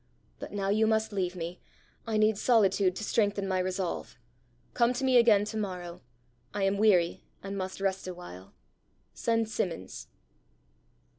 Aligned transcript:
"But 0.39 0.51
now 0.51 0.69
you 0.69 0.87
must 0.87 1.13
leave 1.13 1.35
me. 1.35 1.59
I 2.07 2.17
need 2.17 2.35
solitude 2.35 2.95
to 2.95 3.03
strengthen 3.03 3.47
my 3.47 3.59
resolve. 3.59 4.17
Come 4.73 4.93
to 4.93 5.03
me 5.03 5.15
again 5.17 5.45
to 5.45 5.57
morrow. 5.57 6.01
I 6.55 6.63
am 6.63 6.77
weary, 6.79 7.21
and 7.43 7.55
must 7.55 7.79
rest 7.79 8.07
awhile. 8.07 8.55
Send 9.13 9.47
Simmons." 9.47 10.07